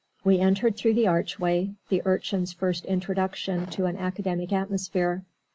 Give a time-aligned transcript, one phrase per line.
[0.23, 5.23] We entered through the archway the Urchin's first introduction to an academic atmosphere.